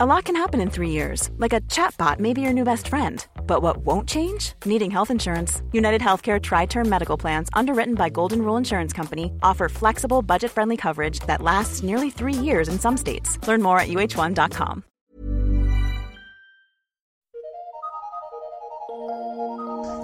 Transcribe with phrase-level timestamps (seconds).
[0.00, 2.86] A lot can happen in three years, like a chatbot may be your new best
[2.86, 3.26] friend.
[3.48, 4.52] But what won't change?
[4.64, 5.60] Needing health insurance.
[5.72, 10.52] United Healthcare Tri Term Medical Plans, underwritten by Golden Rule Insurance Company, offer flexible, budget
[10.52, 13.44] friendly coverage that lasts nearly three years in some states.
[13.48, 14.84] Learn more at uh1.com.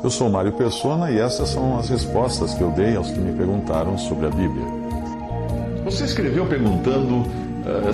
[0.02, 3.32] Eu sou Mário Persona e essas são as respostas que eu dei aos que me
[3.38, 4.66] perguntaram sobre a Bíblia.
[5.84, 7.43] Você escreveu perguntando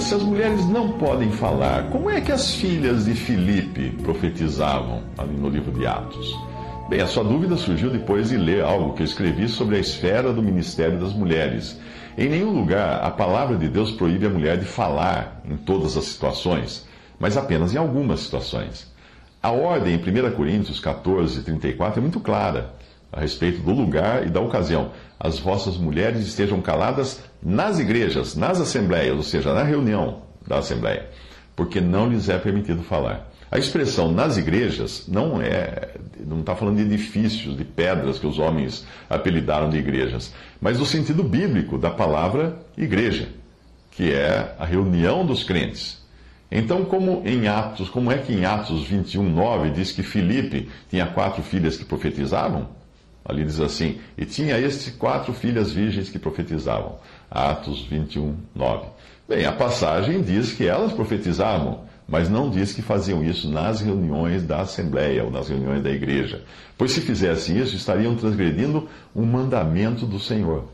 [0.01, 1.91] se as mulheres não podem falar.
[1.91, 6.37] Como é que as filhas de Filipe profetizavam ali no livro de Atos?
[6.89, 10.33] Bem, a sua dúvida surgiu depois de ler algo que eu escrevi sobre a esfera
[10.33, 11.79] do ministério das mulheres.
[12.19, 16.05] Em nenhum lugar a palavra de Deus proíbe a mulher de falar em todas as
[16.07, 16.87] situações,
[17.19, 18.91] mas apenas em algumas situações.
[19.41, 22.75] A ordem em 1 Coríntios 14, 34 é muito clara
[23.13, 24.93] a respeito do lugar e da ocasião.
[25.19, 31.09] As vossas mulheres estejam caladas nas igrejas, nas assembleias, ou seja, na reunião da assembleia,
[31.55, 33.31] porque não lhes é permitido falar.
[33.51, 38.39] A expressão nas igrejas não é, não está falando de edifícios, de pedras que os
[38.39, 43.29] homens apelidaram de igrejas, mas no sentido bíblico da palavra igreja,
[43.91, 46.01] que é a reunião dos crentes.
[46.51, 51.07] Então, como em Atos, como é que em Atos 21, 9 diz que Filipe tinha
[51.07, 52.69] quatro filhas que profetizavam?
[53.25, 56.97] Ali diz assim: E tinha este quatro filhas virgens que profetizavam.
[57.31, 58.87] Atos 21, 9.
[59.29, 64.43] Bem, a passagem diz que elas profetizavam, mas não diz que faziam isso nas reuniões
[64.43, 66.43] da Assembleia ou nas reuniões da igreja.
[66.77, 70.65] Pois se fizessem isso, estariam transgredindo um mandamento do Senhor.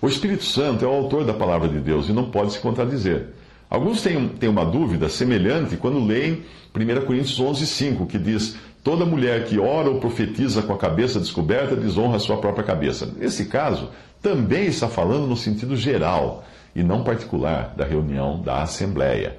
[0.00, 3.28] O Espírito Santo é o autor da palavra de Deus e não pode se contradizer.
[3.68, 9.06] Alguns têm, têm uma dúvida semelhante quando leem 1 Coríntios 11, 5, que diz: Toda
[9.06, 13.10] mulher que ora ou profetiza com a cabeça descoberta desonra a sua própria cabeça.
[13.16, 13.88] Nesse caso,
[14.20, 16.44] também está falando no sentido geral
[16.76, 19.38] e não particular da reunião da Assembleia.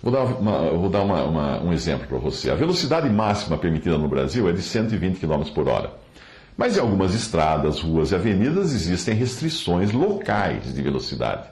[0.00, 2.52] Vou dar, uma, vou dar uma, uma, um exemplo para você.
[2.52, 5.90] A velocidade máxima permitida no Brasil é de 120 km por hora.
[6.56, 11.48] Mas em algumas estradas, ruas e avenidas existem restrições locais de velocidade.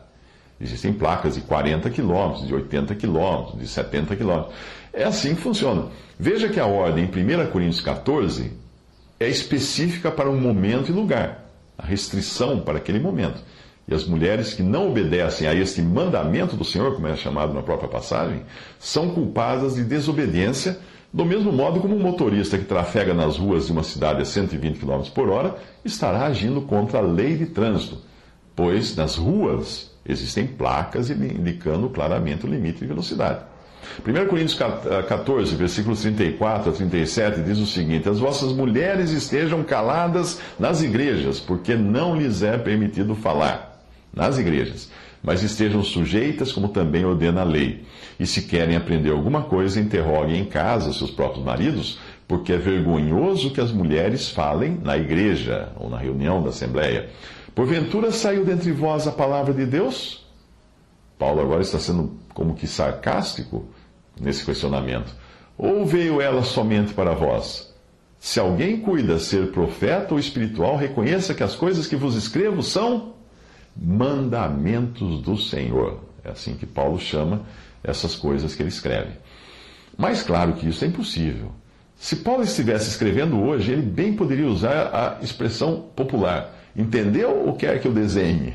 [0.63, 4.45] Existem placas de 40 km, de 80 km, de 70 km.
[4.93, 5.87] É assim que funciona.
[6.17, 8.53] Veja que a ordem em 1 Coríntios 14
[9.19, 11.45] é específica para um momento e lugar,
[11.77, 13.41] a restrição para aquele momento.
[13.89, 17.63] E as mulheres que não obedecem a este mandamento do Senhor, como é chamado na
[17.63, 18.43] própria passagem,
[18.79, 20.79] são culpadas de desobediência,
[21.13, 24.79] do mesmo modo como um motorista que trafega nas ruas de uma cidade a 120
[24.79, 27.99] km por hora estará agindo contra a lei de trânsito,
[28.55, 33.41] pois nas ruas existem placas indicando claramente o limite de velocidade.
[34.07, 34.59] 1 Coríntios
[35.09, 41.41] 14, versículos 34 a 37 diz o seguinte: As vossas mulheres estejam caladas nas igrejas,
[41.41, 43.71] porque não lhes é permitido falar.
[44.15, 44.91] Nas igrejas.
[45.23, 47.85] Mas estejam sujeitas, como também ordena a lei.
[48.19, 53.51] E se querem aprender alguma coisa, interroguem em casa seus próprios maridos, porque é vergonhoso
[53.51, 57.09] que as mulheres falem na igreja ou na reunião da assembleia.
[57.55, 60.27] Porventura saiu dentre vós a palavra de Deus?
[61.19, 63.67] Paulo agora está sendo como que sarcástico
[64.21, 65.15] nesse questionamento.
[65.57, 67.73] Ou veio ela somente para vós?
[68.19, 73.15] Se alguém cuida ser profeta ou espiritual, reconheça que as coisas que vos escrevo são
[73.77, 76.01] mandamentos do Senhor.
[76.25, 77.43] É assim que Paulo chama
[77.83, 79.11] essas coisas que ele escreve.
[79.97, 81.53] Mas claro que isso é impossível.
[81.97, 87.81] Se Paulo estivesse escrevendo hoje, ele bem poderia usar a expressão popular: entendeu ou quer
[87.81, 88.55] que eu desenhe?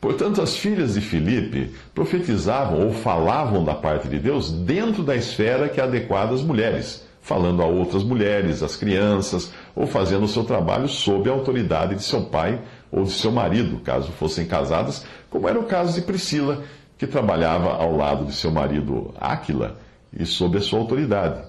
[0.00, 5.68] Portanto, as filhas de Filipe profetizavam ou falavam da parte de Deus dentro da esfera
[5.68, 10.42] que é adequada às mulheres, falando a outras mulheres, às crianças, ou fazendo o seu
[10.42, 12.60] trabalho sob a autoridade de seu pai
[12.90, 16.64] ou de seu marido, caso fossem casadas, como era o caso de Priscila,
[16.98, 19.76] que trabalhava ao lado de seu marido Áquila
[20.12, 21.42] e sob a sua autoridade.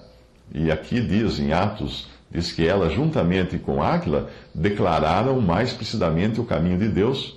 [0.54, 6.44] E aqui diz em Atos, diz que ela, juntamente com Áquila, declararam mais precisamente o
[6.44, 7.36] caminho de Deus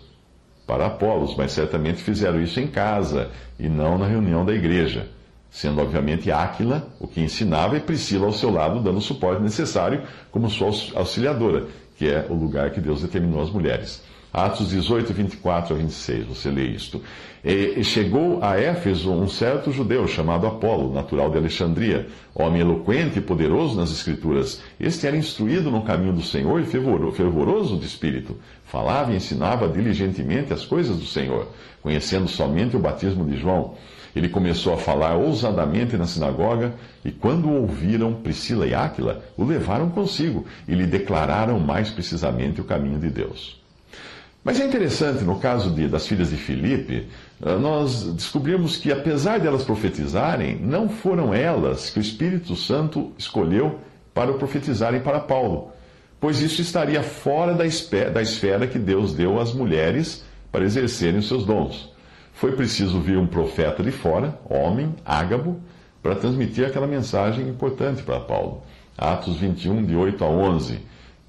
[0.65, 5.07] para Apolos, mas certamente fizeram isso em casa e não na reunião da igreja,
[5.49, 10.03] sendo obviamente Áquila o que ensinava e Priscila ao seu lado dando o suporte necessário
[10.31, 14.03] como sua auxiliadora, que é o lugar que Deus determinou às mulheres.
[14.33, 17.01] Atos 18, 24 a 26, você lê isto.
[17.43, 23.21] E chegou a Éfeso um certo judeu chamado Apolo, natural de Alexandria, homem eloquente e
[23.21, 24.61] poderoso nas Escrituras.
[24.79, 28.37] Este era instruído no caminho do Senhor e fervoroso de espírito.
[28.65, 31.47] Falava e ensinava diligentemente as coisas do Senhor,
[31.81, 33.75] conhecendo somente o batismo de João.
[34.13, 36.73] Ele começou a falar ousadamente na sinagoga,
[37.05, 42.65] e quando ouviram Priscila e Áquila, o levaram consigo e lhe declararam mais precisamente o
[42.65, 43.56] caminho de Deus.
[44.43, 47.07] Mas é interessante, no caso de, das filhas de Filipe,
[47.41, 53.11] ah, nós descobrimos que, apesar de elas profetizarem, não foram elas que o Espírito Santo
[53.17, 53.79] escolheu
[54.13, 55.71] para profetizarem para Paulo,
[56.19, 57.65] pois isso estaria fora da
[58.21, 61.91] esfera que Deus deu às mulheres para exercerem os seus dons.
[62.33, 65.59] Foi preciso vir um profeta de fora, homem, ágabo,
[66.01, 68.61] para transmitir aquela mensagem importante para Paulo.
[68.97, 70.79] Atos 21, de 8 a 11,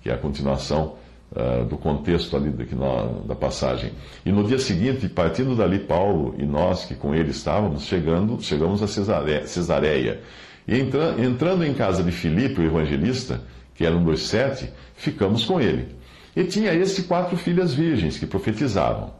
[0.02, 0.94] que é a continuação
[1.32, 3.92] uh, do contexto ali da, nós, da passagem.
[4.24, 8.82] E no dia seguinte, partindo dali, Paulo e nós que com ele estávamos, chegando, chegamos
[8.82, 10.20] a Cesareia.
[10.66, 13.40] E entra, entrando em casa de Filipe, o evangelista,
[13.74, 15.96] que era um dos sete, ficamos com ele.
[16.36, 19.12] E tinha este quatro filhas virgens que profetizavam.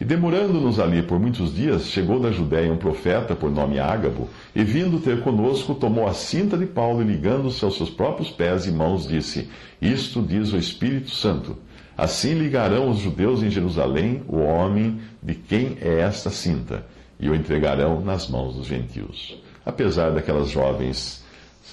[0.00, 4.62] E demorando-nos ali por muitos dias, chegou da Judéia um profeta por nome Ágabo, e
[4.62, 8.70] vindo ter conosco, tomou a cinta de Paulo e ligando-se aos seus próprios pés e
[8.70, 9.48] mãos, disse:
[9.80, 11.56] Isto diz o Espírito Santo.
[11.96, 16.86] Assim ligarão os judeus em Jerusalém o homem de quem é esta cinta,
[17.18, 19.36] e o entregarão nas mãos dos gentios.
[19.66, 21.24] Apesar daquelas jovens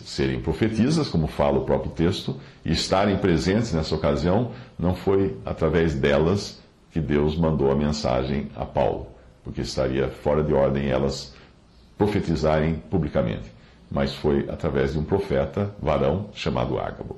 [0.03, 5.93] serem profetisas, como fala o próprio texto, e estarem presentes nessa ocasião, não foi através
[5.93, 6.59] delas
[6.95, 9.07] que Deus mandou a mensagem a Paulo,
[9.43, 11.35] porque estaria fora de ordem elas
[11.97, 13.51] profetizarem publicamente.
[13.91, 17.17] Mas foi através de um profeta, varão, chamado Ágabo.